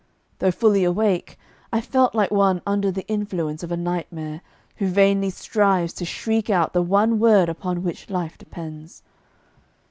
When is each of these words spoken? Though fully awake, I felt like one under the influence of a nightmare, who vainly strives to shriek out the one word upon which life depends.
Though 0.39 0.49
fully 0.49 0.83
awake, 0.83 1.37
I 1.71 1.79
felt 1.79 2.15
like 2.15 2.31
one 2.31 2.63
under 2.65 2.89
the 2.89 3.07
influence 3.07 3.61
of 3.61 3.71
a 3.71 3.77
nightmare, 3.77 4.41
who 4.77 4.87
vainly 4.87 5.29
strives 5.29 5.93
to 5.93 6.05
shriek 6.05 6.49
out 6.49 6.73
the 6.73 6.81
one 6.81 7.19
word 7.19 7.49
upon 7.49 7.83
which 7.83 8.09
life 8.09 8.35
depends. 8.35 9.03